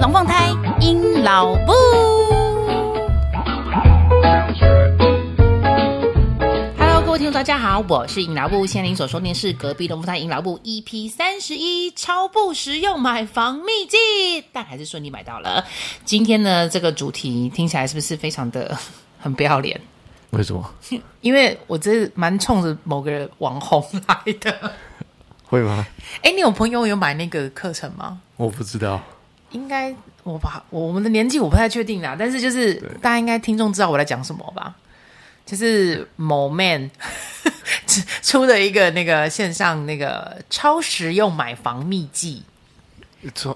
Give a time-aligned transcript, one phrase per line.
[0.00, 0.48] 龙凤胎
[0.80, 1.72] 阴老布。
[6.78, 8.64] Hello，各位听众，大家好，我是阴老布。
[8.64, 15.66] 现在您所收听的是隔壁龙凤胎阴老布 EP 三十一超不实用买房秘籍，但还是顺利买到了。
[16.06, 18.74] 今天呢，这个主题听起来是不是非常的
[19.18, 19.78] 很不要脸？
[20.30, 20.74] 为什么？
[21.20, 24.72] 因为我这蛮冲着某个网红来的。
[25.44, 25.86] 会吗？
[26.22, 28.20] 哎，你有朋友有买那个课程吗？
[28.38, 28.98] 我不知道，
[29.52, 34.74] 应该我把我们的年纪我不太确定啦，但是就是大家应该听众知道我在讲什么吧？
[35.46, 36.88] 就是某 man
[38.22, 42.44] 出的一个那个线上那个超实用买房秘籍，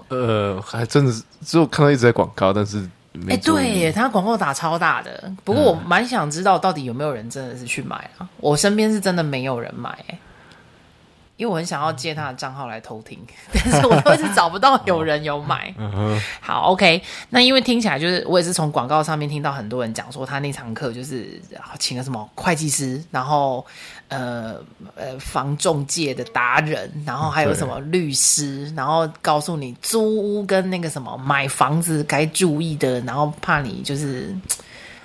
[0.09, 2.85] 呃，还真的是只有看到一直在广告，但是
[3.29, 8.27] 哎，对耶，他广告打超大的，不过我蛮想知道到底有没有人真的是去买啊？
[8.41, 10.19] 我身边是真的没有人买，哎。
[11.37, 13.19] 因为我很想要借他的账号来偷听，
[13.53, 15.73] 但是我都一直找不到有人有买。
[16.39, 21.41] 好，OK，那因为听起来就是我也是从广告上面听到很多人讲说他那堂课就是
[21.77, 23.65] 请了什么会计师，然后
[24.07, 24.55] 呃
[24.95, 34.33] 呃房中介的达人，然后还有什么律师，然后告诉你租屋跟那个什么买房子该注意的，然后怕你就是。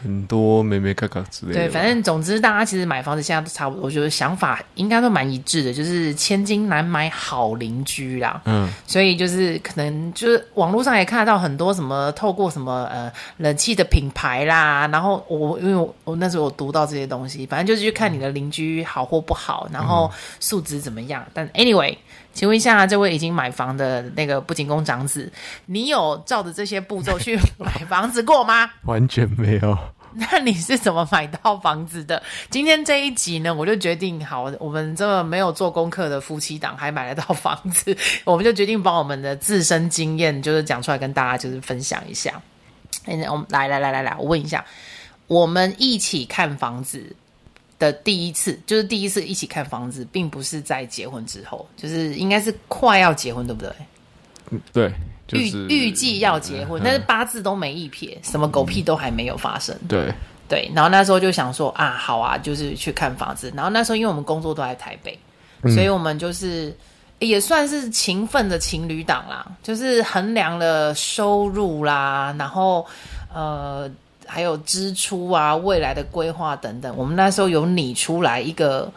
[0.03, 1.59] 很多美美嘎嘎之类的。
[1.61, 8.41] 对，反正总之，大家其实买房子现在都差不多，我觉得想法应该都蛮一致的，就是千金难买好邻居啦。
[8.45, 21.25] 嗯，所以就是可能就是网络上也看得到很多什么透过什么呃冷气的品牌啦，然后我因为我我那时候我读到这些东西，反正就是去看你的邻居好或不好，然后素质怎么样。
[21.33, 21.97] 但 anyway。
[22.33, 25.31] 请问一下，这位已经买房的那个不仅工长子，
[25.67, 28.71] 你有照着这些步骤去买房子过吗？
[28.87, 29.77] 完全没有。
[30.31, 32.23] 那你是怎么买到房子的？
[32.51, 42.41] 今天这一集呢，我就决定，好，我们这么没有做功课的夫妻档还买得到房子， 我们就决定把我们的自身经验就是讲出来跟大家就是分享一下。
[43.07, 44.65] 哎，我们来来来来来，我问一下，
[45.27, 47.15] 我们一起看房子。
[47.81, 53.73] 的第一次就是第一次一起看房子，并不是在结婚之后，就是应该是快要结婚，对不对？
[54.51, 54.93] 嗯，对，
[55.33, 59.77] 预预计要结婚，但是八字都没一撇，什么狗屁都还没有发生。
[59.89, 60.13] 对
[60.49, 63.53] 对，然后那时候就想说啊，好啊，就是去看房子。
[63.55, 65.19] 然后那时候因为我们工作都在台北，
[65.73, 66.77] 所以我们就是
[67.19, 72.87] 也算是勤奋的情侣档啦，就是衡量了收入啦，然后
[73.35, 73.91] 呃。
[74.33, 78.89] 还有支出啊，未来的规划等等，我们那时候有拟出来一个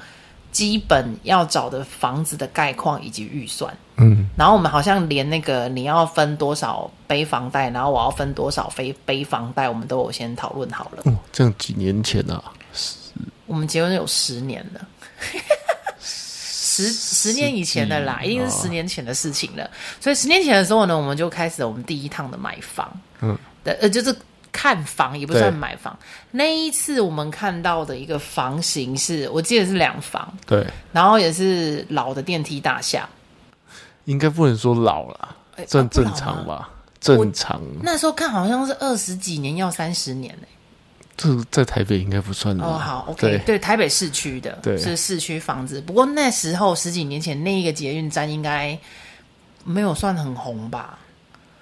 [0.53, 3.75] 基本要找的房子的概况以及预算。
[3.97, 11.03] 嗯，然后我们好像连那个你要分多少背房贷，然后我要分多少非背房贷，我们都有先讨论好了。
[11.05, 12.41] 哦，这样几年前啊，
[12.71, 12.95] 十
[13.45, 14.87] 我们结婚有十年了，
[15.99, 19.69] 十十年以前的啦，一定是十年前的事情了。
[19.99, 22.91] 所以十年前的时候呢，我们就开始了我们第一趟的买房。
[23.21, 24.15] 嗯，呃，就是。
[24.53, 25.97] 看房也不算买房。
[26.31, 33.09] 那一次我们看到的一个房型是，我记得是两房，对，然后也是老的电梯大厦，
[34.05, 35.35] 应该不能说老了，
[35.67, 36.69] 正正常吧？
[37.01, 37.61] 正常。
[37.81, 40.47] 那时候看好像是二十几年，要三十年呢。
[41.15, 42.73] 这在台北应该不算哦。
[42.73, 45.79] 好，OK，对，对，台北市区的，对，是市区房子。
[45.81, 48.77] 不过那时候十几年前那一个捷运站应该
[49.63, 50.97] 没有算很红吧？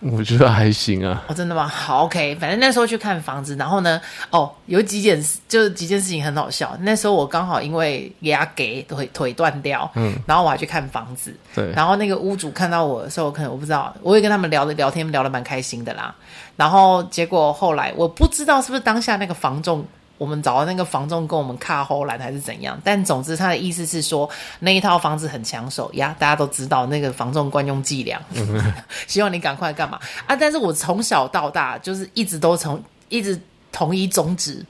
[0.11, 1.23] 我觉得还行啊。
[1.27, 1.67] 哦，真的吗？
[1.67, 2.35] 好，OK。
[2.35, 4.01] 反正那时候去看房子，然后呢，
[4.31, 6.75] 哦，有几件就是几件事情很好笑。
[6.81, 11.71] 那时候我刚好因为给他给腿腿断掉，嗯，然后我还去看房子，对。
[11.73, 16.13] 然后那个屋主看到我的时候，可能我不知道，我也跟他们聊的聊天聊得蛮开心的啦。
[16.55, 19.85] 然后结果后来我不知道是不是当下那个房仲。
[20.21, 22.79] 我们找到那个房仲跟我们卡后来还是怎样？
[22.83, 28.21] 但总之他的意思是说那一套房子很抢手呀，大家都知道那个房仲惯用伎俩，
[29.07, 30.35] 希望你赶快干嘛啊？
[30.35, 32.79] 但是我从小到大就是一直都从
[33.09, 33.41] 一直
[33.71, 34.63] 统一宗旨。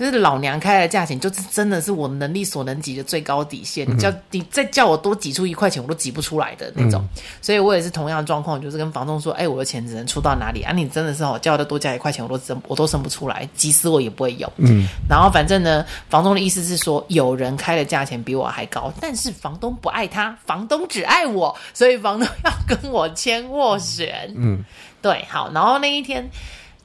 [0.00, 3.86] 就是老娘开的价钱，就是真的是我能力所能及的最高底线。
[3.86, 7.02] 你叫你再叫我多挤出一块钱，我都挤不出来的那种。
[7.02, 10.72] 嗯、所以我也是同样的状况，就是跟房东说：“哎、欸，我的钱只能出到哪里啊？
[10.72, 14.86] 你真的是哦，叫我再多加一块钱，我都生我都生不出来，挤死我也不会有。”嗯。
[15.06, 24.32] 然后反正呢，房东的意思是说，有人开的价钱比我还高，但是房东不爱他，房东只爱我，所以房东要跟我签斡旋。
[24.34, 24.64] 嗯，
[25.02, 25.50] 对，好。
[25.52, 26.30] 然后那一天，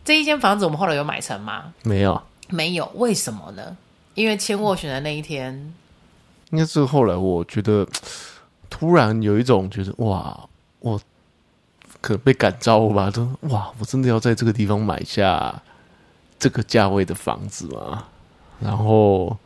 [0.03, 1.63] 这一间房子我们后来有买成吗？
[1.83, 2.21] 没有。
[2.49, 3.77] 没有，为什么呢？
[4.13, 5.73] 因为签斡旋的那一天，
[6.51, 7.87] 应该是后来我觉得
[8.69, 10.47] 突然有一种觉得哇，
[10.79, 10.99] 我
[12.01, 15.61] 可能被感召吧，都哇，我真的要在这个地方买下
[16.39, 18.05] 这个价位的房子吗？
[18.59, 19.37] 然后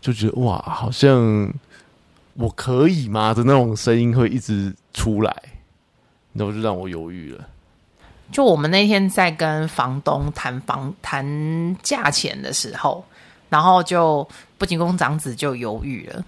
[0.00, 1.52] 就觉得哇，好像
[2.34, 5.34] 我可以吗的那种声音会一直出来。
[6.38, 7.48] 然后就让我犹豫了。
[8.32, 13.04] 就我们那天在跟房东谈房谈价钱的时候，
[13.48, 14.28] 然后就
[14.58, 16.24] 不仅工长子就犹豫了，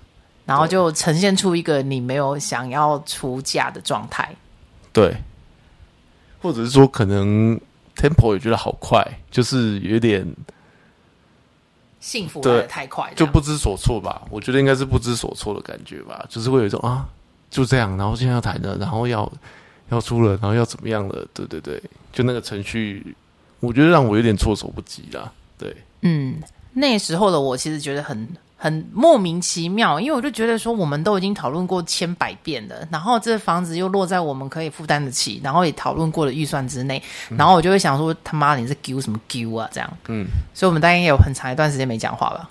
[0.46, 4.32] 然后就呈现出一个你没有想要出价的状态。
[4.92, 5.12] 对，
[6.40, 7.60] 或者是说可能
[7.96, 10.24] tempo 也觉得好快，就是有点
[11.98, 14.22] 幸福来的太快，就不知所措吧。
[14.30, 17.08] 我觉得应该是不知所措的感觉吧，就是会有一种啊，
[17.50, 19.30] 就这样，然后现在要谈的，然后要。
[19.90, 21.26] 要出了，然后要怎么样了？
[21.32, 21.82] 对对对，
[22.12, 23.17] 就那个程序，
[23.61, 25.32] 我觉得让我有点措手不及啦。
[25.56, 26.37] 对，嗯，
[26.75, 39.69] 那时候的我其实觉得很很莫名其妙，因为我就觉得说，我们都已经讨论过千百遍了，然后这房子又落在我们可以负担得起，然后也讨论过的预算之内，然后我就会想说，他妈，你是 Q 什么 Q 啊？
[39.73, 42.50] 这样，嗯，所以我们大概也有很长一段时间没讲话吧。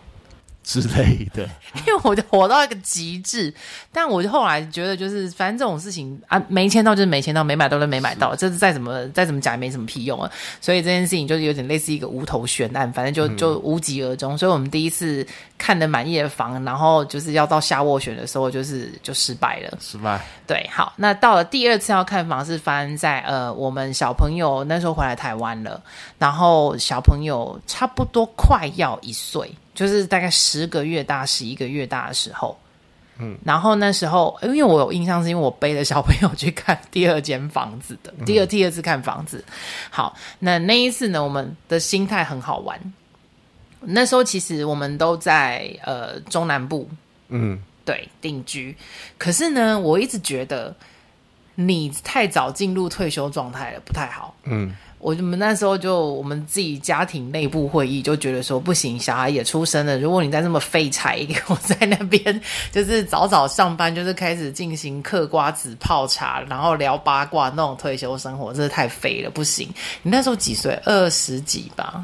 [0.67, 1.47] 之类的，
[1.87, 3.53] 因为我就活到一个极致，
[3.89, 10.29] 但我就后来觉得，就是反正这种事情啊，没签到就是没签到，没买到就没买到，这是再怎么再怎么讲也没什么屁用啊。
[10.59, 14.37] 所以这件事情就是有点类似一个无头悬案，反正就就无疾而终。
[14.37, 15.25] 所以我们第一次
[15.57, 19.77] 看的满意的房，然后就是要到下斡旋的时候，就是就失败了。
[19.79, 20.19] 失败。
[20.45, 25.81] 对，好，那到了第二次要看房是发生在呃，我们小朋友那时候回来台湾了，
[26.17, 29.49] 然后小朋友差不多快要一岁。
[29.77, 32.57] 就是大概十个月大、十一个月大的时候，
[33.19, 39.45] 嗯，然后那时候，因为我有印象，是因为我背着小朋友去看第二间房子的，第二、第二次看房子。
[39.91, 42.93] 好，那那一次呢，我们的心态很好玩。
[43.81, 46.89] 那时候其实我们都在呃中南部，
[47.27, 48.75] 嗯，对，定居。
[49.19, 50.75] 可是呢，我一直觉得
[51.53, 54.75] 你太早进入退休状态了，不太好，嗯。
[54.99, 62.41] 我们那时候就我们自己家庭内部会议就觉得说不行，小孩也出生了，如果你再这么废柴，给我在那边
[62.71, 69.69] 就是早早上班，就是开始进行嗑瓜子、泡茶，然后聊八卦那种退休生活，真的太废了，不行。
[70.01, 70.73] 你那时候几岁？
[70.83, 72.03] 二十几吧。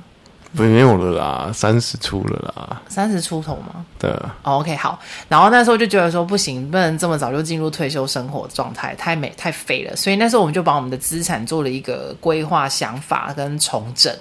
[0.55, 3.83] 不没有了啦，三十出了啦，三十出头嘛？
[3.97, 4.09] 对、
[4.43, 4.99] 哦，OK，好。
[5.27, 9.95] 然后那时候就觉得说不行，不能这么早就进入退休生活状态，太美太废了。
[9.95, 14.15] 所以那时候我们就把我们的资产做了一个规划、想法跟重整。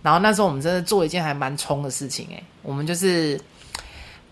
[0.00, 3.40] 然后那时候我们真的做一件还蛮冲的事情，诶，我们就是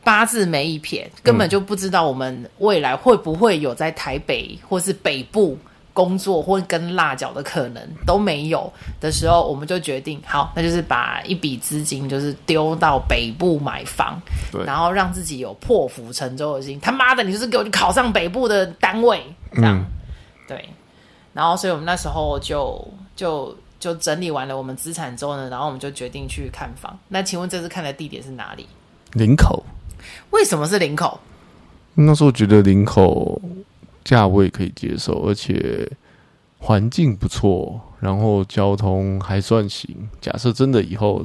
[0.05, 5.59] 八字没一撇，根本就不知道我们未来会不会有在台北或是北部。
[5.93, 16.81] 工作或跟落脚的可能都没有的时候，我们就决定好，那就是把一笔资金就是丢到北部买房，对，然后让自己有破釜沉舟的心。
[16.81, 19.23] 他妈的，你就是给我去考上北部的单位，
[19.55, 19.85] 这样、嗯、
[20.49, 20.69] 对。
[21.35, 22.87] 然后，所以我们那时候就
[23.17, 26.99] 就就整理完了我们资产之后呢，然后我们就决定去看房。
[27.09, 28.67] 那请问这次看的地点是哪里？
[29.13, 29.65] 林口。
[30.31, 31.19] 为什么是林口？
[31.95, 33.41] 那时候觉得林口。
[34.05, 35.91] 价位可以接受，而且
[36.59, 40.09] 环境不错，然后交通还算行。
[40.21, 41.25] 假设真的以后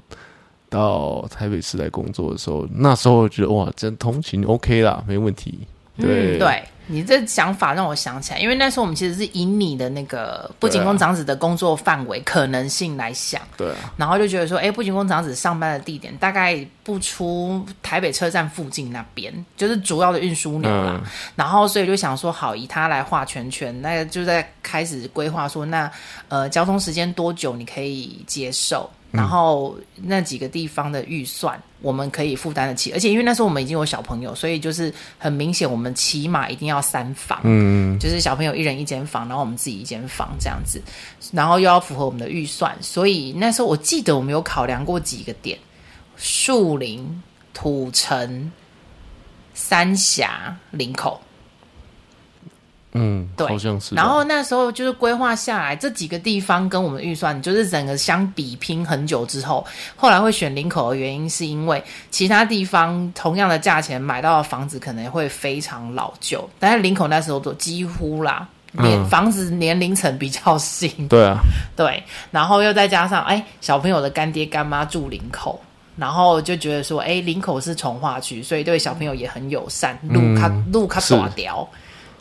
[0.69, 5.59] 到台北市来工作的时候，那时候觉得哇，真通勤 OK 啦，没问题。
[5.97, 6.63] 对、对。
[6.87, 20.93] 你这想法让我想起来，因为那时候我们其实是以你的那个不仅工长子的工作范围可能性来想，对啊，然后就觉得说，哎，不仅工长子上班的地点大概不出台北车站附近那边，就是主要的运输流啦。
[20.95, 21.01] 嗯、
[21.35, 25.91] 然后所以就想说，好，以他来画圈圈，那就在开始规划说，那
[26.29, 28.89] 呃，交通时间多久你可以接受？
[29.17, 40.81] 然后那几个地方的预算我们可以负担得起，而且因为那时候我们已经有小朋友，所以就是很明显，我们起码一定要三房，嗯，就是小朋友一人一间房，然后我们自己一间房这样子，
[41.33, 45.57] 然后又要符合我们的预算，所以那时候我记得我们有考量过几个点：
[46.15, 48.51] 树林、土城、
[49.53, 51.19] 三峡、林口。
[52.99, 53.95] 嗯，对，好像是。
[53.95, 71.07] 然后那时候就是规划下来这几个地方跟我们预算，就是整个相比拼很久之后，后来会选林口的原因，是因为其他地方同样的价钱买到的房子可能会非常老旧，但是林口那时候都几乎啦，年、嗯、房子年龄层比较新。
[71.07, 71.37] 对啊，
[71.75, 75.59] 对，然后又再加上哎，小朋友的干爹干妈住林口，
[75.95, 81.67] 然后就觉得说，哎，林口是从化区，所以对小朋友也很友善，路卡、嗯、路卡大条。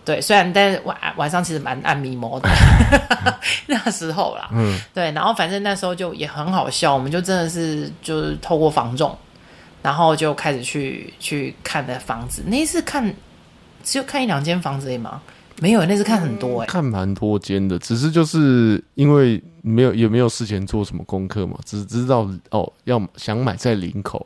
[0.07, 2.49] 对，虽然但是晚晚上其实蛮暗迷蒙的，
[3.67, 9.19] 那时候啦，嗯，对，然后反正那时候就也很好笑，我们就真的是就是透过房仲，
[9.83, 12.45] 然后就开始去去看的房子。
[12.47, 13.13] 那一次看
[13.83, 15.21] 只有看一两间房子而已吗？
[15.61, 24.25] 没有，那次看很多哎、欸，看蛮多间的，只是就是因为没有也没有事前做什么功课嘛，只知道哦要想买在林口。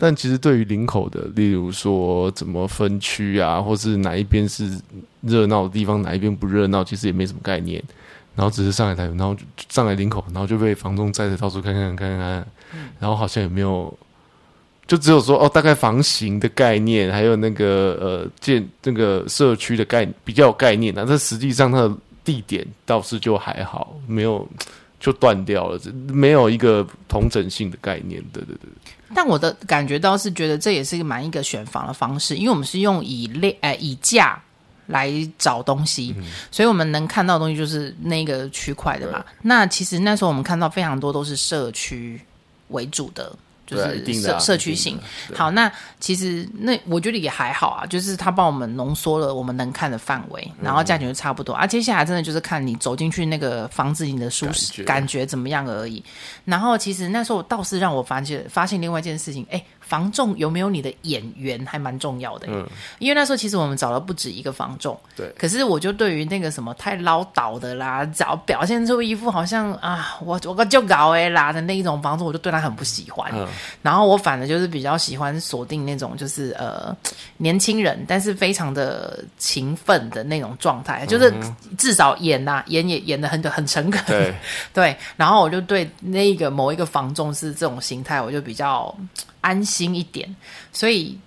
[0.00, 4.78] 但其实对于林口的，例如说怎么分区啊，或是哪一边是
[5.20, 7.82] 热闹的地方，哪一边不热闹，其实也没什么概念。
[8.34, 13.92] 然后只是上来台北，然后就上来林口，然后就被房东载着到处看看看看，嗯、然后好像也没有，
[14.86, 21.94] 就只有说哦，大概房型的概念，还有那个呃建那个社区的概比较有概念，但是实际上它的
[22.24, 24.48] 地点倒是就还好，没有
[24.98, 25.78] 就断掉了，
[26.10, 28.70] 没有一个同整性的概念，对对对。
[29.14, 34.40] 但我的感觉倒是觉得这也是一个蛮一个选房的方式，因为我们是用以类呃以价。
[34.86, 39.24] 来找东西，嗯、所以我们能看到的东西就是那个区块的嘛。
[39.40, 42.20] 那其实那时候我们看到非常多都是社区
[42.68, 43.34] 为主的。
[43.72, 44.98] 就是社社区性。
[45.34, 51.52] 好，那其实那我觉得也还好啊，就是他帮我们浓缩了我们能看的范围，然后价钱就差不多。
[51.52, 56.02] 啊，接下来真的就是看你走进去那个房子你的舒适感觉怎么样而已。
[56.44, 62.46] 然后其实那时候倒是让我发现发现另外一件事情，哎，房仲有没有你的眼缘还蛮重要的。
[62.48, 62.66] 嗯，
[62.98, 65.30] 因为那时候其实我们找了不止一个房仲，对。
[65.38, 73.30] 可是我就对于那个什么太唠叨的啦，找表现出一副好像啊，我我就搞哎啦的那一种房仲，我就对他很不喜欢。
[73.34, 73.46] 嗯。
[73.82, 76.96] 然后我反而就是比较喜欢锁定那种就是呃
[77.36, 81.30] 年轻人，但是非常的勤奋的那种状态，就是
[81.76, 84.34] 至少演呐、啊、演也演的很很诚恳，对，
[84.72, 84.96] 对。
[85.18, 88.94] 然后我就对那个某一个房仲是这种心态，我就比较
[89.42, 90.34] 安心一点。
[90.72, 91.18] 所以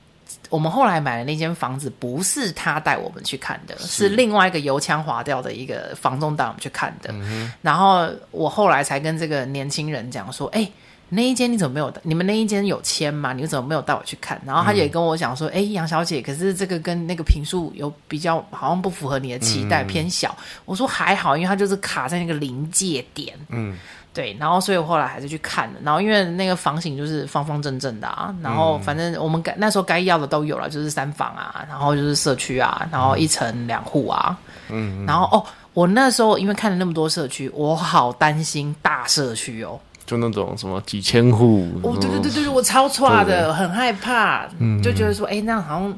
[0.50, 7.12] 我们后来买的那间房子不是他带我们去看的，是，是另外一个油腔滑调的一个房东带我们去看的。
[7.14, 10.68] 嗯、然后我后来才跟这个年轻人讲说，哎。
[11.08, 11.94] 那一间你怎么没有？
[12.02, 13.32] 你们那一间有签吗？
[13.32, 14.42] 你怎么没有带我去看？
[14.44, 23.78] 然后他也跟我讲说：“哎、嗯，杨小姐，可是这个跟那个平数有比较，好像不符合你的期待，嗯、偏小。”我说：“还好，因为它就是卡在那个临界点。”嗯，
[24.16, 24.36] 对。
[24.40, 25.74] 然后，所以我后来还是去看了。
[25.84, 28.34] 然后，因为那个房型就是方方正正的啊。
[28.42, 34.36] 然后，反正我们该那时候该要的都有了，就是三房啊，然后就是社区啊，然后一层两户啊。
[34.70, 35.06] 嗯。
[35.06, 39.80] 然后哦，我那时候因为看了那么多社区，我好担心大社区哦。
[40.06, 45.98] 就那种什么几千户哦，对对对对，我超差的，很害怕，嗯、就觉得说，哎，那样好像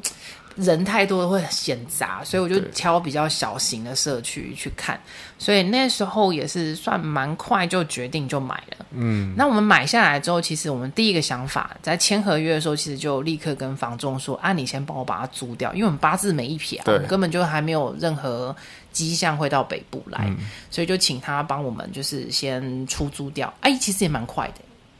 [0.58, 4.98] 人太多了会很嫌杂，所以我就挑比较小型的社区去看。
[5.38, 8.86] 所以那时候也是算蛮快就决定就买了。
[8.90, 18.54] 嗯，那我们买下来之后，其实我们第一个想法在签合约的时候，其实就立刻跟房仲说：“啊，你先帮我把它租掉，因为我们八字没一撇啊，对根本就还没有任何。”
[18.90, 20.38] 迹象会到北部来，嗯、
[20.70, 23.52] 所以就请他帮我们，就是先出租掉。
[23.60, 24.54] 哎，其实也蛮快的。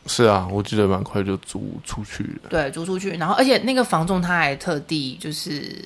[0.08, 2.48] 是啊，我记得蛮快就租出去了。
[2.48, 5.84] 对，租出去，然后而且那个房仲他还特地就是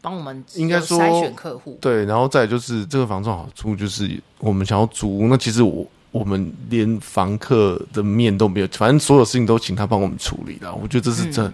[0.00, 1.76] 帮我们应该说筛选客户。
[1.80, 10.74] 对，然后再就是这个房仲好处就是我们想要租，那其实我我们连房客的面都没有，反正所有事情都请他帮我们处理了。
[10.74, 11.52] 我觉得这是真，嗯、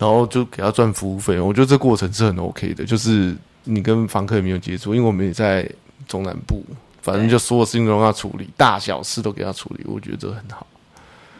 [0.00, 1.40] 然后就给他赚服务费。
[1.40, 3.34] 我觉得这过程是很 OK 的，就是。
[3.64, 5.70] 你跟房客也没有接触，因为我们也在
[6.08, 6.64] 中南部，
[7.02, 10.66] 反正就所有事情都让他处理，大小事都给他处理，我觉得这很好。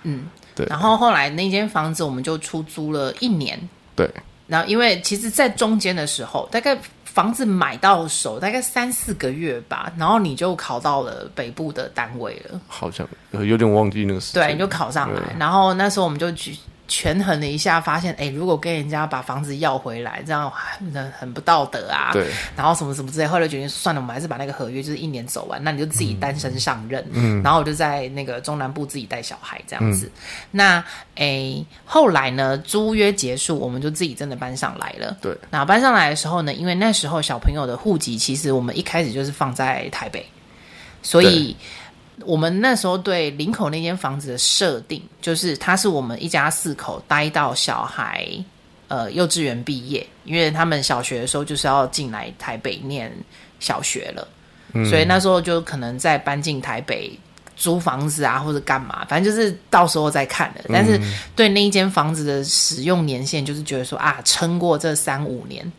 [0.02, 0.66] 嗯，对。
[0.66, 3.59] 然后后来那间房子我们就出租了一年。
[3.95, 4.09] 对。
[4.47, 12.61] 然后因为其实，在中间的时候，大概房子买到手大概三四个月吧，然后你就考到了北部的单位了。
[12.66, 14.42] 好像有点忘记那个时间。
[14.42, 16.57] 对，你就考上来，然后那时候我们就去。
[16.90, 22.11] 权衡了一下，发现哎，如果跟人家把房子要回来，这样很很不道德啊。
[22.12, 22.26] 对。
[22.56, 27.06] 然后什么什么之类，后来决定算了，我们还是把那个合约就是一年走完，那你就自己单身上任。
[27.12, 27.40] 嗯。
[27.44, 30.06] 然后我就在那个中南部自己带小孩这样子。
[30.06, 30.12] 嗯、
[30.50, 35.16] 那哎，后来呢，租约结束，我们就自己真的搬上来了。
[35.23, 35.32] 对。
[35.49, 40.26] 那搬上来的时候呢，因为那时候小朋友的户籍其实我们一开始就是放在台北，
[41.02, 41.56] 所以。
[42.24, 48.26] 我们那时候对林口那间房子的设定，就是它是我们一家四口待到小孩
[48.88, 53.12] 呃幼稚园毕业，因为他们小学的时候就是要进来台北念
[53.58, 54.28] 小学了，
[54.72, 57.18] 嗯、所以那时候就可能再搬进台北
[57.56, 60.64] 租房子啊，或者干嘛，反正就是到时候再看的。
[60.68, 61.00] 但是
[61.36, 65.70] 对那一间房子的使用年限，就是觉得说啊，撑过这三五年。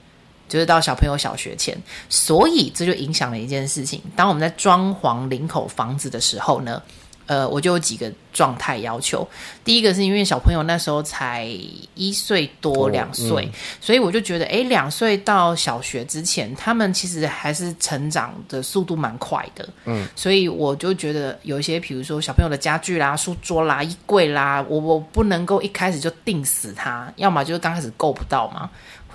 [0.52, 1.78] 就是到小朋友小学前，
[2.10, 4.02] 所以这就影响了一件事情。
[4.18, 6.84] 当我们在装潢领口房子的时候呢，
[7.26, 9.26] 呃，我就有几个状态要求。
[9.64, 11.48] 第一个是因为小朋友那时候才
[11.96, 19.70] 一岁多两岁，嗯、所以我就觉得，诶，两岁到小学之前，他们其实还是成长的速度蛮快的。
[19.86, 28.70] 嗯，所以我就觉得有一些，比如说小朋友的家具啦、书桌啦、衣柜啦，我我不能够一开始就定死他，要么就是刚开始够不到嘛。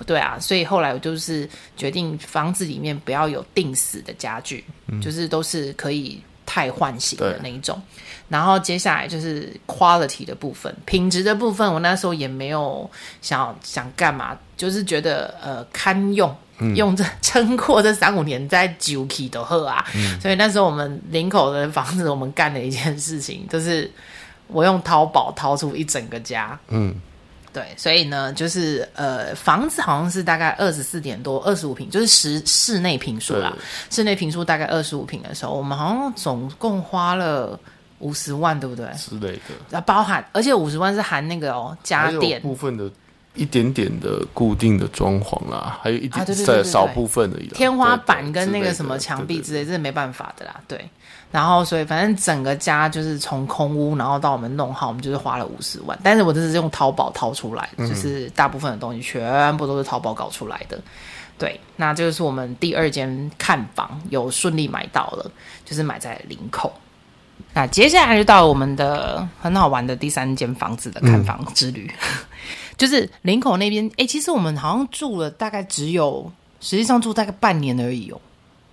[0.05, 7.81] 对啊，所以后来我就是决定房子里面不要有定死的家具，嗯、就是都是可以太换型的那一种。
[8.29, 12.89] 然后接下来就是 quality 的部分，品质的部分，我那时候也没有
[13.21, 19.81] 想想干嘛，就是觉得呃堪用，嗯、用这撑过这三五年再久起都好啊。
[19.95, 23.89] 嗯、所以那时候我们林口的房子，我们干了一件事情，就是
[24.47, 26.59] 我用淘宝淘出一整个家。
[26.67, 26.93] 嗯，
[27.57, 33.51] 对，所以呢，就是呃房子好像是大概二十四点多，二十五平，就是室室内平数啦。
[33.89, 37.59] 室内平数大概二十五平的时候，我们好像总共花了。
[37.99, 38.85] 五十万对不对？
[38.95, 42.87] 之类的，那包含，而且五十万是含那个哦家电部分的
[43.33, 50.61] 一点点的固定的装潢啦，还有一点在少部分的天花板跟那个什么墙壁之类，这是没办法的啦。
[50.67, 50.87] 对，
[51.31, 55.97] 然后所以反正整个家就是从空屋，然后到我们弄好，我们就是花了五十万。
[56.01, 60.79] 但是我这是用淘宝淘出来，就是大部分的东西全部都是淘宝搞出来的。
[61.37, 65.29] 对，那这个是我们第二间看房有顺利买到了，
[65.63, 66.73] 就是买在林口。
[67.53, 72.17] 那接下来就到我们的很好玩的第三间房子的看房之旅，嗯、
[72.77, 73.85] 就是林口那边。
[73.89, 78.19] 哎、欸，其实我们好像住了大概只有，实际上住大概半年而已哦，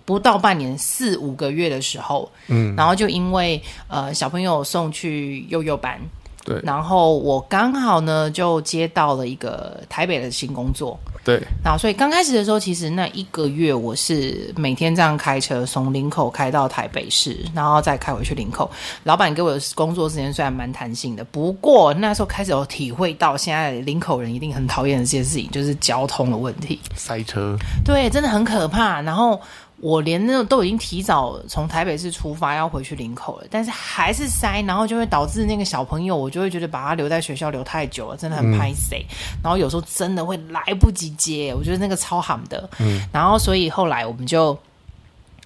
[0.05, 5.99] 不到半年，四五个月的时候，嗯，然后就因为呃小朋友送去幼幼班。
[6.43, 18.69] 对，然后我刚好呢就接到了一个台北的新工作，对，然后所以刚开始的时候，其实那一个月我是每天这样开车从林口开到台北市，然后再开回去林口。
[19.01, 29.01] 老板给我的工作时间虽然蛮弹性的，不过那时候开始有体会到，现在林口人一定很讨厌的这件事情，就是交通的问题，塞车，对，真的很可怕。
[29.01, 29.41] 然后。
[29.81, 38.97] 我连那种都已经提早从台北市出发要回去林口了，但是还是塞，然后就会导致那个小朋友，我就会觉得把他留在学校留太久了，真的很拍谢。
[38.97, 42.69] 嗯、然后有时候真的会来不及接，我觉得那个超喊的。
[42.79, 44.57] 嗯，然后所以后来我们就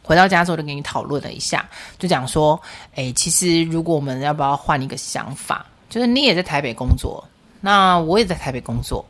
[0.03, 2.60] 回到家之后就跟你讨论了一下，就讲说，
[2.95, 7.27] 哎，其实如果我们要不要换一个想法，就是你也在台北工作，
[7.60, 9.03] 那我也在台北工作。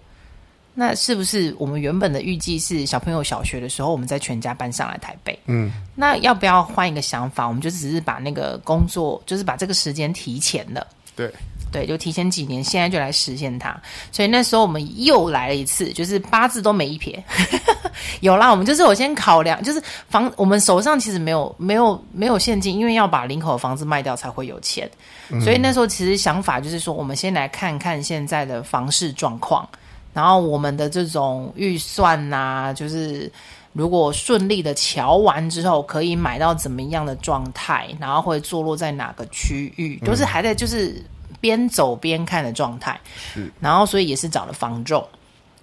[0.79, 5.37] 那是不是我们原本的预计是小朋友小学的时候，我们再全家搬上来台北？
[5.45, 7.45] 嗯，那要不要换一个想法？
[7.45, 10.87] 我们就只是把那个工作，就是把这个时间提前了。
[11.17, 11.29] 对
[11.69, 13.77] 对，就提前几年，现在就来实现它。
[14.09, 17.21] 所以那时候我们又来了一次，就是八字都没一撇。
[18.21, 24.89] 有啦，我们就是我先考量，就是房我们手上其实没有没有没有现金，因为要把林口的房子卖掉才会有钱。
[25.29, 29.67] 嗯，所以那时候其实想法就是说，我们先来看看现在的房市状况。
[30.13, 33.31] 然后我们的这种预算呐、啊，就是
[33.73, 41.01] 如果顺利的瞧完之后，可以买到怎么样的状态，然后会坐落在哪个区域，都是还在就是
[41.39, 42.99] 边走边看的状态。
[43.33, 45.07] 是，然后所以也是找了房仲，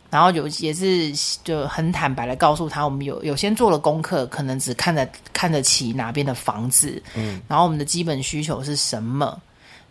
[0.09, 9.39] 然后有也是就很坦白的告诉他，我们有有先做了功课，可能只看得看得起哪边的房子，嗯，然后我们的基本需求是什么。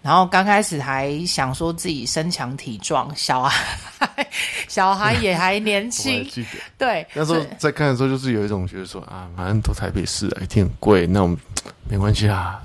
[0.06, 4.28] 然后刚开始还想说自己身强体壮，小孩
[4.68, 6.24] 小孩也还年轻，
[6.78, 7.04] 对。
[7.16, 11.36] 那时候在看的时候，就是有一种觉得说啊，反正都台北市，一定很贵，那我们
[11.90, 12.62] 没关系啊，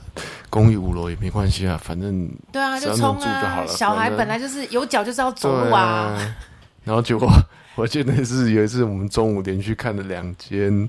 [0.50, 5.80] 公寓五楼也没关系啊，反正对啊，就冲啊，小孩本来就是有脚就是要走路啊。
[5.80, 6.36] 啊
[6.84, 7.26] 然后结果
[7.74, 10.86] 我记得是有一次我们中午连续看了两间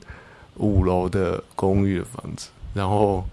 [0.55, 3.25] 五楼的公寓的房子，然后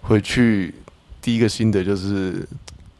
[0.00, 0.72] 回去。
[1.20, 2.46] 第一个心得就是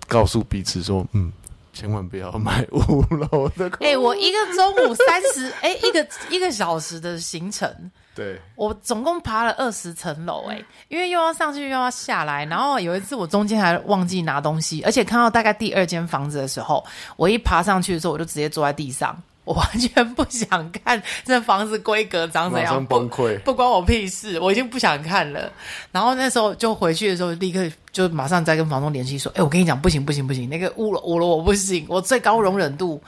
[0.07, 1.33] 告诉彼此说，嗯，
[1.73, 3.69] 千万不要买五楼的。
[3.81, 7.73] 哎、欸，我一个中午三十， 哎，一个一个小时的行程，
[8.15, 16.85] 对，我总共爬了二十层楼，哎，因为又要上去又要下来，然后有一次我中间还忘记拿东西，而且看到大概第二间房子的时候，
[17.17, 19.17] 我一爬上去的时候，我就直接坐在地上。
[19.45, 25.51] 我完全不想看这房子规格长怎样，崩溃，不关我屁事，我已经不想看了。
[25.91, 33.03] 然后那时候就回去的时候，立刻就马上再跟房东联系说：“哎，我跟你讲，不行不行不行，那个五楼五楼我不行，我最高容忍度，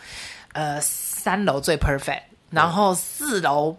[0.52, 3.76] 呃，三楼最 perfect，然后四楼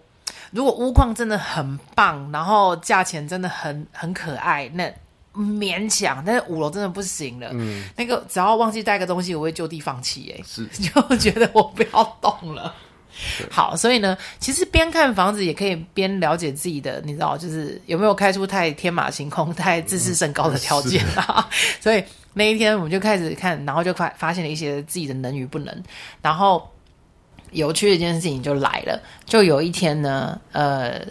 [0.51, 4.93] 如果屋况真的很棒，然后价钱真的很很可爱，那。”
[5.33, 7.49] 勉强，但是五楼真的不行了。
[7.53, 10.33] 嗯，那个只要忘记带个东西，我会就地放弃。
[10.37, 12.73] 哎，是， 就觉得我不要动了。
[13.51, 21.47] 好，所以呢，其实边看房子也可以边了解自己的，你知道，就是有没有开出太天马行空、太自视甚高的条件啊？
[21.49, 25.83] 嗯、 所以那一天我们就开始看，然后就发发现了一些自己的能与不能，
[26.21, 26.67] 然后。
[27.53, 31.01] 有趣的一件事情就来了，就有一天呢，呃，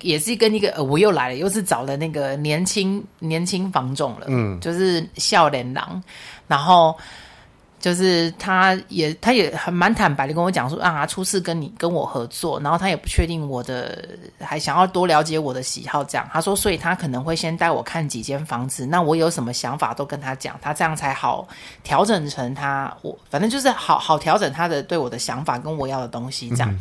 [0.00, 6.02] 也是跟一个，呃，我又来了，又是找了那个年轻年轻房仲了，嗯，就是笑脸郎，
[6.48, 6.96] 然后
[7.82, 16.26] 就是他也他也很蛮坦白的跟我讲说啊，初次跟你跟我合作，然后他也不确定我的，还想要多了解我的喜好，这样。
[16.32, 21.48] 他说，所以他可能会先带我看几间房子，那我有什么想法都跟他讲，他这样才好
[21.82, 26.80] 调整成他我反正就是好好调整他的对我的想法跟我要的东西这样，嗯、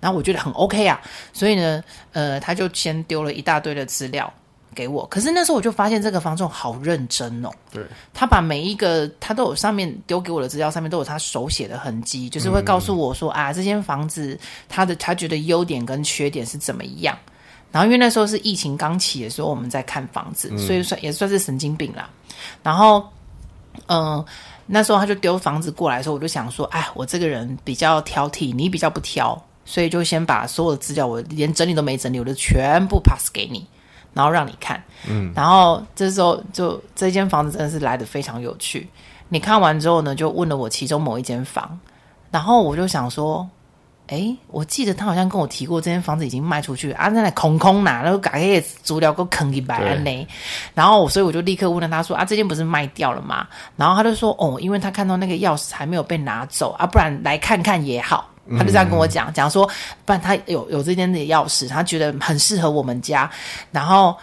[0.00, 1.00] 然后我觉得很 OK 啊，
[1.32, 4.30] 所以呢，呃，他就先丢了一大堆的资料。
[4.74, 7.50] 给我，可是那时候我就发现这个房仲好认真哦。
[7.70, 7.82] 对，
[8.12, 17.16] 他把每一个他都有上面丢给我的资料，上面都有他手写的痕迹，就是会告诉我说、嗯、啊，这间房子他的他觉得优点跟缺点是怎么样。
[17.70, 22.08] 然后因为那时候是疫情刚起的时候，我们在看房子，所以算也算是神经病啦。
[22.62, 23.02] 然后，
[23.86, 24.26] 嗯、呃，
[24.66, 33.66] 那时候他就丢房子过来的时候，我就想说，哎，我这个人比较挑剔，你比较不挑，所以就先把所有的资料，我连整理都没整理，我就全部 pass 给你。
[34.14, 38.88] 然后让你看，嗯，然后这时候就这间房子真的是来的非常有趣。
[39.28, 41.78] 你看完之后呢，就问了我其中某一间房，
[42.30, 43.48] 然后我就想说，
[44.08, 50.28] 哎，我记得他好像跟我提过这间房子已经卖出去啊，那空空拿，然后改个足疗够坑一百呢。
[50.74, 53.46] 然后所以我就立刻问了他说啊，这间不是卖掉了吗？
[53.76, 58.28] 然后他就说哦，因为他看到那个钥匙还没有被拿走啊，不然来看看也好。
[58.50, 59.64] 他就这样跟我讲，讲说，
[60.04, 63.30] 不然他有有这间的钥匙，他觉得很适合我们家。
[63.70, 64.16] 然后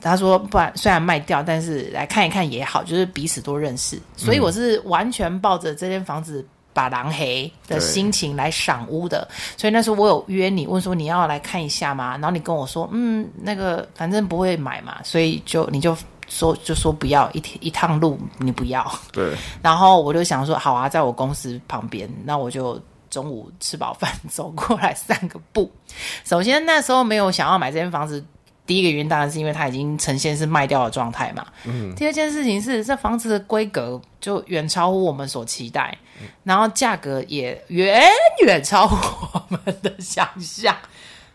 [0.00, 4.00] 他说，不然虽然卖掉，但是来看一看也好，就是彼此都认识。
[4.16, 9.28] 所以我是完全抱着这间房子把狼黑的心情来赏屋的。
[9.56, 12.12] 所以那时候我有约你，问说你要来看一下吗？
[12.14, 15.96] 然后你跟我说，嗯，那个反正不会买嘛，所以就你就
[16.28, 18.84] 说就说不要一一趟路你不要。
[19.12, 19.32] 对。
[19.62, 22.80] 然后我就想说，好啊，在我公司旁边，那我就。
[23.10, 25.70] 中午吃饱饭走过来散个步。
[26.24, 28.24] 首先那时候没有想要买这间房子，
[28.64, 31.44] 第一个原因当然是因为它已经呈现是卖掉的状态嘛。
[31.64, 31.94] 嗯。
[31.94, 38.00] 第二件事情是这房子的规格就远超乎我们所期待，嗯、然后价格也远
[38.44, 38.96] 远超乎
[39.32, 40.76] 我们的想象。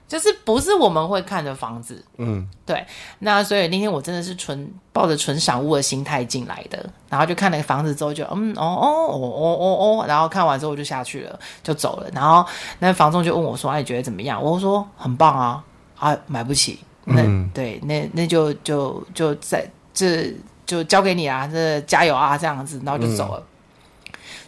[0.07, 2.85] 就是不是我们会看的房子，嗯，对。
[3.19, 12.09] 那所以那天我真的是纯抱着纯赏物的心态进来的，然后就看了个房子之后就嗯哦哦哦哦哦哦，然后看完之后我就下去了，就走了。
[12.13, 12.45] 然后
[12.77, 15.63] 那房东就问我说：“哎、啊，你觉得怎么样？”我说：“很棒啊，
[15.97, 16.79] 啊，买不起。
[17.05, 20.31] 那”那、嗯、对，那那就就就在这
[20.67, 23.43] 就交给你啊，这加油啊，这样子，然后就走了。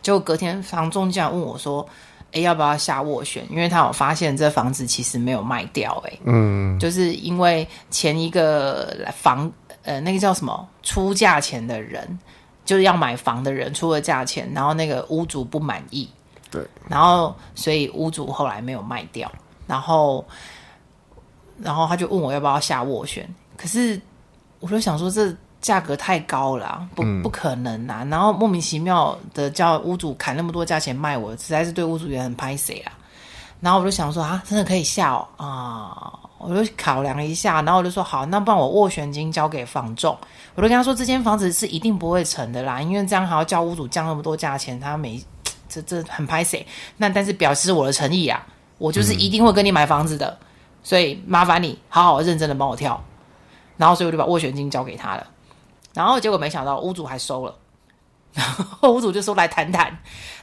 [0.03, 1.87] 结果、嗯、隔天房东竟然问我说。
[2.37, 3.43] 哎，要不要下斡旋？
[3.49, 9.51] 因为他有发现这房子其实没有卖掉，哎，嗯，就是因为前一个房，
[9.83, 12.19] 呃，那个叫什么出价钱的人，
[12.65, 16.07] 就是要买房的人出了价钱，然后那个屋主不满意，
[16.51, 19.31] 对，然后所以屋主后来没有卖掉，
[19.65, 20.25] 然后，
[21.59, 23.99] 然后他就问我要不要下斡旋，可是
[24.59, 25.35] 我就想说这。
[25.61, 28.03] 价格太高了啊，不不可能啊！
[28.03, 32.91] 嗯、然后莫名其妙的叫屋主砍那么多价钱卖我，实在是对屋主也很拍谁啊。
[33.59, 36.19] 然后我就想说啊，真的可以下哦啊！
[36.37, 40.15] 我就考量一下，然后我就说好，那不然我斡旋金交给房仲。
[40.53, 45.19] 我就跟他说，这间房子是一定不会成的啦，因为这样还要叫屋主降那么多价钱，他没
[45.67, 46.65] 这这很拍谁。
[46.97, 48.45] 那但是表示我的诚意啊，
[48.77, 50.45] 我就是一定会跟你买房子的，嗯、
[50.83, 53.03] 所以麻烦你好好认真的帮我挑。
[53.75, 55.25] 然后所以我就把斡旋金交给他了。
[55.97, 57.55] 然后结果没想到屋主还收了，
[58.33, 59.87] 然后屋主就说来谈谈，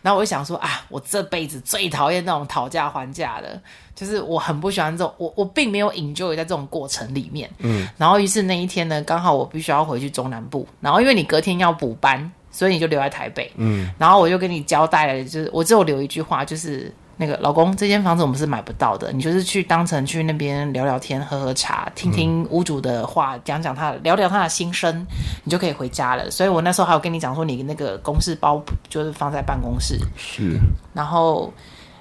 [0.02, 3.62] 然后我就想说啊，我这辈子最讨厌那种讨价还价的，
[3.94, 7.48] 就是我很不喜欢这种，我我并没有 enjoy 在这种过程里面。
[7.58, 13.52] 嗯，然后于是那一天呢，刚好我必须要回去中南部，然后因为你隔天要补班，所以你就留在台北。
[13.54, 16.92] 嗯，然后我就跟你交代了，就是我只有留一句话，就是。
[17.16, 19.12] 那个老公，这间房子我们是买不到的。
[19.12, 25.06] 你就是去当成去那边聊聊天、喝喝茶、听听屋主的话，讲讲他聊聊他的心声，
[25.44, 26.30] 你就可以回家了。
[26.30, 30.58] 所以我那时候还有跟你讲说，你那个公事包就是放在办公室，是。
[30.92, 31.52] 然后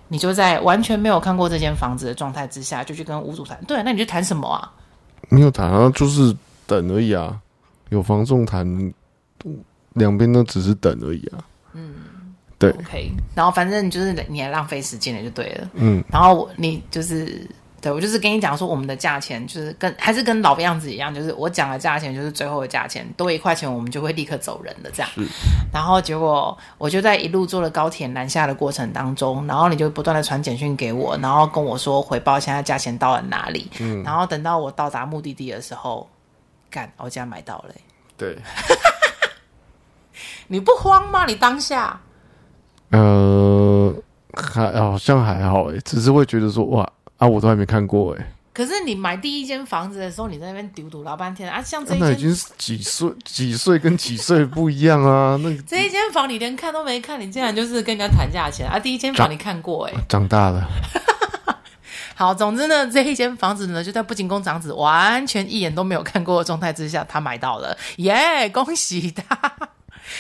[0.08, 3.60] 你就在完全没有看过这间房子的状态之下，就去跟屋主谈。
[3.68, 4.72] 对，那你就谈什么啊？
[5.30, 7.40] 没有谈啊，就是等而已啊。
[7.90, 8.94] 有房仲谈，
[9.94, 11.38] 两边都只是等而已啊。
[11.74, 11.94] 嗯。
[12.72, 15.70] 对，OK，然后反正就是你还浪费时间了，就对了。
[15.74, 17.46] 嗯，然后你就是
[17.82, 25.12] 对我就是跟你讲说，我们的价钱就是跟还是跟老样子一样，就是我讲的价钱就是最后的价钱，多一块钱我们就会立刻走人的这样。
[25.74, 33.70] 然后结果我就在一路坐了高铁南下的过程当中，然后你就不断的传简讯给我，然后跟我说回报现在价钱到了哪里。
[33.80, 36.10] 嗯，然后等到我到达目的地的时候，
[36.70, 37.76] 干，我家买到了。
[38.16, 38.38] 对，
[40.48, 41.26] 你不慌吗？
[41.26, 42.00] 你当下？
[42.94, 43.94] 呃，
[44.34, 48.34] 还好像还好哎，只是会觉得说哇啊，我都还没看过哎。
[48.54, 55.36] 可是你买第一间房子的时候，你在那边丢赌老半天啊，像这一间、啊、那已经是几岁几岁跟几岁不一样啊？
[55.42, 58.78] 那 这一间房你连看都没看，你竟然就是跟人家谈价钱啊？
[58.78, 60.70] 第一间房你看过哎、欸，长大了。
[62.14, 69.52] 好，总之呢，这一间房子呢，就在不仅工长子完全一眼都没有看过的状态之下，他买到了，耶、yeah，恭喜他！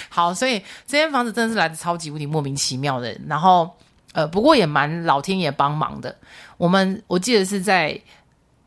[0.10, 3.69] 好，所以这间房子真的是来的超级无敌莫名其妙的，然后
[4.13, 6.15] 呃，不过也蛮老天爷帮忙的。
[6.58, 7.99] 我们我记得是在。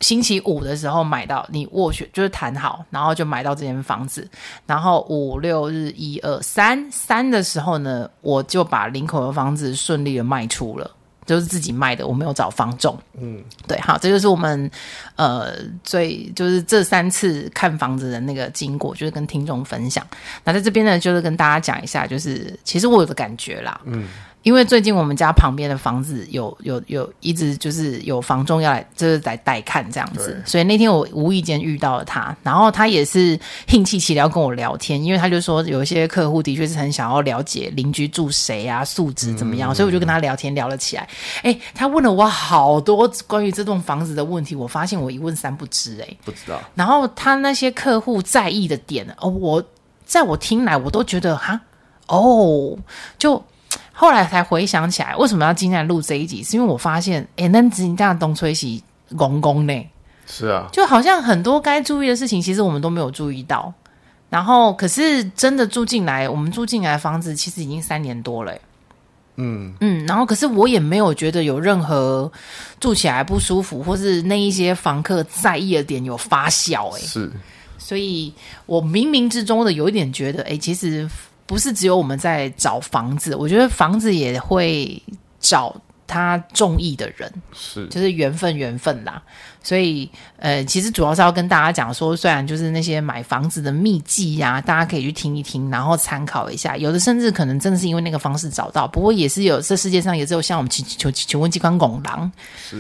[0.01, 4.29] 星期五的时候买到，你斡旋就是谈好，然后就买到这间房子。
[4.67, 10.91] 然后五六日一二三三的时候呢，我就把林口的房子顺利的卖出了，
[11.27, 12.99] 就是自己卖的，我没有找房仲。
[13.21, 14.71] 嗯，对，好，这就是我们
[15.17, 15.53] 呃
[15.85, 20.07] 最就是这三次看房子的那个经过，就是跟听众分享。
[20.45, 24.09] 那在这边呢，就是跟大家讲一下，就是其实我有个感觉啦，嗯。
[24.47, 41.09] 因为最近我们家旁边的房子有有有一直就是有房仲要来，就是来带看这样子，所以那天我无意间遇到了他，然后他也是兴气气的要跟我聊天，因为他就说有一些客户的确是很想要了解邻居住谁啊，素质怎么样，嗯、所以我就跟他聊天聊了起来。
[41.43, 46.63] 哎，他问了我好多关于这栋房子的问题，我发现我一问三不知，哎，不知道。
[46.77, 49.61] 然后他那些客户在意的点，哦，我
[50.05, 51.61] 在我听来我都觉得哈，
[52.07, 52.79] 哦，
[53.19, 53.43] 就。
[53.99, 56.43] 后来才回想起来，为什么要今天来录这一集？
[56.43, 58.85] 是因为我发现，哎，那只你这样东吹西
[59.17, 59.87] 公公呢？
[60.27, 63.73] 是啊，就好像很多该注意的事情，其实我们都没有注意到。
[64.29, 68.53] 然后，可是真的住进来，我们住进来的房子其实已经三年多了。
[69.37, 72.31] 嗯嗯，然后可是我也没有觉得有任何
[72.79, 76.95] 住起来不舒服，或是那一些房客在意的点有发酵。
[76.95, 77.33] 哎，是，
[77.79, 78.31] 所以
[78.67, 81.09] 我冥冥之中的有一点觉得，哎，其实。
[81.47, 85.01] 不是只有我们在找房子，我觉得房子也会
[85.39, 85.75] 找
[86.07, 89.23] 他中意的人，是就是缘分缘分啦。
[89.63, 96.77] 所以呃，其实主要是要跟大家讲说，虽然就是那些买房子的秘籍呀、啊，大家可以去听一听，然后参考一下。
[96.77, 102.31] 有的甚至可能真的是因为那个方式找到，不过也是有这世界上也只有像我们求求求问机关拱狼，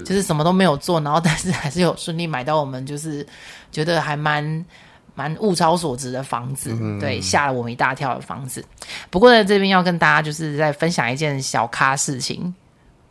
[0.05, 3.27] 就是什么都没有做，然后但是还是有顺利买到我们就是
[3.73, 4.65] 觉得还蛮。
[5.17, 8.65] 蛮物超所值的房子，对，吓了我们一大跳的房子。
[9.11, 12.55] 不过在这边要跟大家就是在分享一件小咖事情，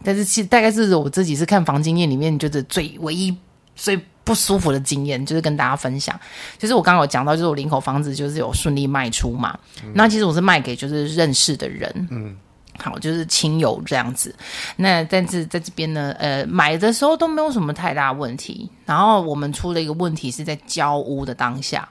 [0.03, 3.35] 但是其实大概是我自己是看房经验里面觉得最唯一
[3.75, 6.17] 最不舒服的经验，就是跟大家分享。
[6.57, 12.37] 就是我刚刚有讲到，就是我林口房子就是有顺利卖出嘛，嗯、那其实我是卖给就是认识的人，嗯。
[12.77, 14.33] 好，就是亲友这样子。
[14.75, 18.69] 那但是在这边呢，呃，买的时候都没有什么太大问题。
[18.85, 21.87] 然后我们出了一个问题是在交屋的当下。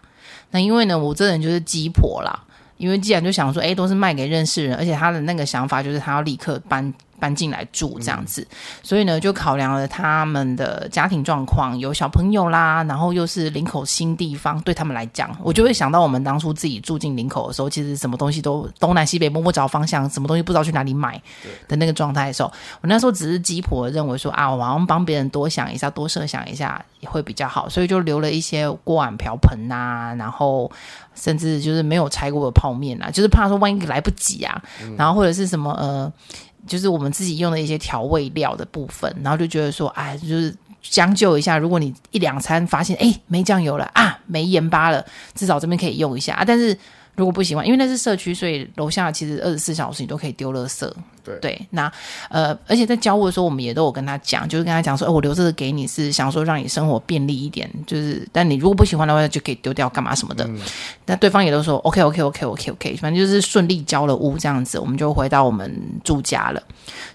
[0.51, 2.39] 那因为呢，我这人就是鸡婆啦。
[2.77, 6.93] 因为既然就想说，诶，都是卖给认识人，而且他的那个想法就是他要立刻搬。
[7.19, 8.47] 搬进来住这样子，
[8.83, 21.21] 所以呢，就考量了他们的家庭状况，有小朋友啦，然后又是林口新地方，对他们来讲，我就会想到我们当初自己住进林口的时候，其实什么东西都东南西北摸不着方向，什么东西不知道去哪里买
[21.69, 30.71] 的那个状态的时候，我那时候只是鸡婆认为说啊，我好像帮别人多想一下，多设想一下也会比较好，所以就留了一些锅碗瓢盆啊，然后
[31.15, 34.63] 甚至就是没有拆过的泡面啊，就是怕说万一来不及啊，
[34.97, 36.13] 然后或者是什么呃。
[36.67, 41.59] 就是我们自己用的一些调味料的部分，然后就觉得说，哎，就是将就一下。
[41.59, 46.45] 如果你一两餐发现，哎，没酱油了啊，没盐巴了，至少这边可以用一下啊。
[46.45, 46.77] 但是
[47.17, 50.91] 如果不喜欢，因为那是社区，所以楼下其实二十四小时你都可以丢垃圾。
[51.25, 51.91] 对，对，那
[52.29, 60.45] 呃，而且在交屋的时候，我们也都有跟他讲，就是跟他讲说，哎，我留这个给你是想说让你生活便利一点，就是，但你如果不喜欢的话，就可以丢掉，干嘛什么的。
[60.47, 60.61] 嗯、
[61.07, 66.63] 那对方也都说 OK OK OK OK OK，反正就是顺利交了屋这样子，我们就回到我们住家了。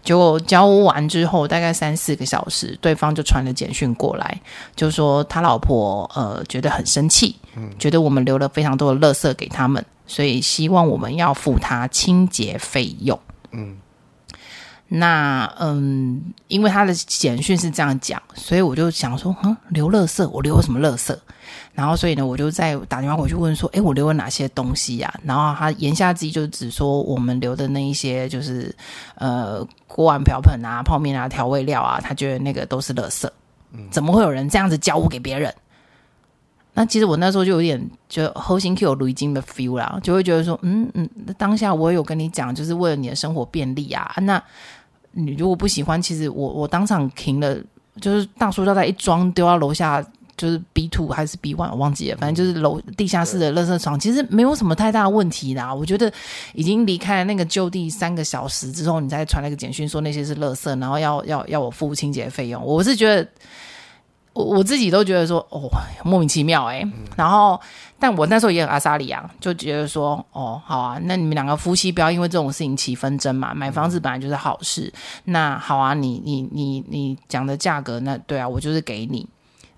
[0.04, 4.41] 结果交屋完之后，大概三四个小时，对方就传了简讯过来，
[4.76, 13.19] 就说他老婆呃觉得很生气，嗯、觉得我们留了非常多的垃圾给他们，所以希望我们要付他清洁费用。
[13.52, 13.78] 嗯。
[14.91, 21.15] 那嗯，因为他的简讯是这样讲，所以我就想说，嗯，留垃圾，我留了什么垃圾？
[21.73, 25.13] 然后所以呢，我就再打电话回去问说，诶，我留了哪些东西呀？
[25.23, 28.75] 然后他言下之意就只说我们留的那一些，就是
[29.13, 33.30] 呃锅碗瓢盆啊、泡面啊、调味料啊，他觉得那个都是垃圾。
[33.91, 35.54] 怎么会有人这样子交物给别人？
[36.73, 44.43] 那其实我那时候就有点就后心 Q 驴精的 feel 啦，就会觉得说，嗯嗯，当下我有跟你讲，就是为了你的生活便利啊，那。
[45.25, 47.58] 你如果不喜欢，其实我我当场停了，
[47.99, 50.01] 就是大塑料袋一装丢到楼下，
[50.38, 55.73] 就是 B two 还是 B one 我忘记了，反正就是楼地下室的垃圾场，其实没有什么太大的问题啦。
[55.73, 56.12] 我觉得
[56.53, 63.27] 已经离开了那个就地三个小时之后，你再传那个简讯说那些是垃圾，然后要要要我付清洁费用，我是觉得。
[64.39, 65.69] 我我自己都觉得说，哦，
[66.04, 66.84] 莫名其妙哎、欸。
[66.84, 67.60] 嗯、然后，
[67.99, 73.54] 但我那时候也很阿莎里啊，就觉得说，哦，好啊，那你们两个夫妻不要因为这种事情起纷争嘛。
[73.54, 74.91] 买房子本来就是好事，
[75.25, 79.28] 嗯、那好啊，你你你你讲的价格，那对啊，我就是给你。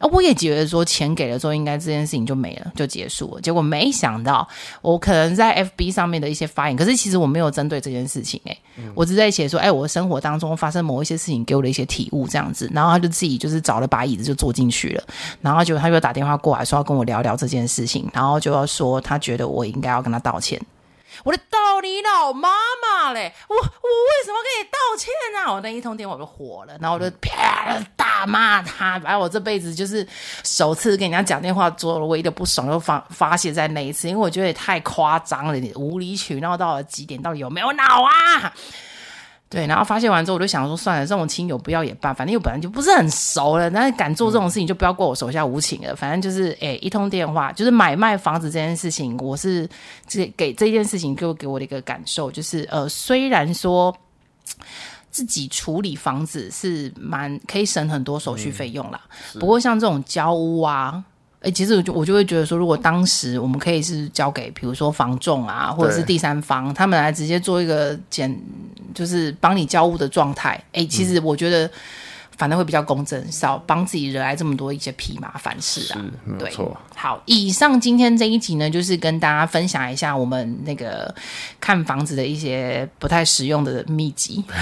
[0.10, 3.42] 我也觉得说钱给了之后，应该这件事情就没了，就结束了。
[3.42, 4.48] 结果没想到，
[4.82, 12.70] 我可能在 FB 上面的一些发言，可是其实我没有针对这件事情、欸，诶、嗯，我只在写说，哎、欸，我生活当中发生某一些事情，给我的一些体悟这样子。
[12.74, 15.04] 然后他就自己就是找了把椅子就坐进去了，
[15.42, 20.60] 然后就他又打电话过来说要跟我聊聊这件事情，然后就要说他觉得我应该要跟他道歉。
[21.24, 22.50] 我的道理老妈
[22.82, 25.54] 妈嘞，我我为什么跟你道歉呢、啊？
[25.54, 30.08] 我那一通电话我就火了，然后我就啪大骂他，反正我这辈子就是
[30.44, 38.54] 首次跟人家讲电话做了唯一的不爽，就发发泄在那一次，因为我觉得也太夸张了，你无理取闹到了极点，到底有没有脑啊？
[39.52, 45.94] 对，然后发泄完之后，我就想说，算了，这种亲友不要也罢，反正又本来就不是很熟了，那敢做这种事情就不要怪我手下无情了。
[45.94, 49.70] 反正就是，哎，一通电话，就是买卖房子这件事情，我是
[50.08, 53.94] 这给这件事情给我给我的一个感受，就是，呃，虽然说
[55.10, 59.02] 自己处理房子是蛮可以省很多手续费用啦，
[59.36, 61.04] 嗯、不过像这种交屋啊。
[61.42, 68.40] 哎、欸，其实我就我就会觉得说，如果当时我们可以是交给，比如说房仲啊，或者是第三方，他们来直接做一个简，
[68.94, 70.52] 就是帮你交屋的状态。
[70.72, 71.68] 哎、欸，其实我觉得
[72.38, 75.98] 反正会比较公正，嗯、少帮自己惹来这么多一些屁麻烦事啊。
[76.28, 76.78] 是对，没错。
[76.96, 81.12] 好，以上今天这一集呢，就是跟大家分享一下我们那个
[81.60, 84.44] 看房子的一些不太实用的秘籍。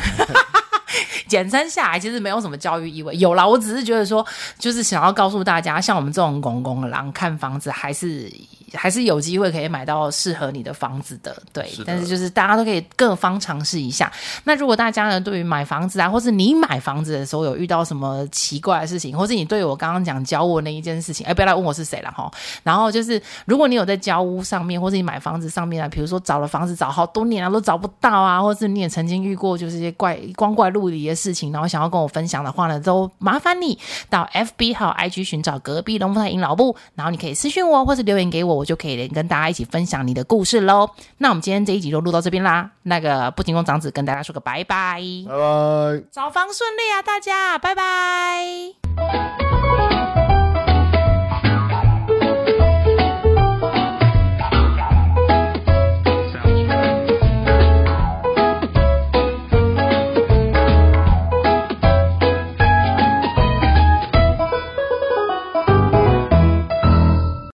[1.27, 3.15] 简称下来，其实没有什么教育意味。
[3.17, 4.25] 有啦，我只是觉得说，
[4.57, 8.31] 就是想要告诉大家，像我们这种公公的狼看房子，还是
[8.73, 11.35] 还是有机会可以买到适合你的房子的。
[11.51, 11.83] 对，是的。
[11.87, 14.11] 但是就是大家都可以各方尝试一下。
[14.43, 22.31] 那如果大家呢，对于买房子啊，或是你买房子的时候有遇到什么奇怪的事情，或是你对我刚刚讲交屋那一件事情，哎，不要来问我是谁了哈。
[22.63, 33.77] 然后就是，如果你有在交屋上面，或是你买房子上面啊，比如说找了房子找好多年啊，都找不到啊，或是你也曾经遇过就是一些怪光怪陆离的事情，然后想要跟我分享的话呢，都麻烦你
[34.09, 40.89] 到 FB 还有 IG 寻找隔壁龙凤胎阴老布，然后你可以私讯我或是留言给我，我就可以跟大家一起分享你的故事喽。
[41.19, 48.73] 那我们今天这一集就录到这边啦，那个不仅工长子跟大家说个拜拜，拜拜，找房顺利啊，大家拜拜。